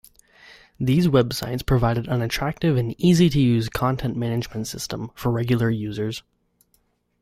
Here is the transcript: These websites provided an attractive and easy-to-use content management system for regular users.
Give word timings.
These 0.79 1.05
websites 1.09 1.63
provided 1.63 2.07
an 2.07 2.23
attractive 2.23 2.75
and 2.75 2.99
easy-to-use 2.99 3.69
content 3.69 4.17
management 4.17 4.65
system 4.65 5.11
for 5.13 5.31
regular 5.31 5.69
users. 5.69 6.23